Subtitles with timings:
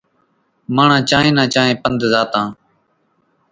[0.75, 2.47] ماڻۿان چانئين نان چانئين پنڌ زاتان۔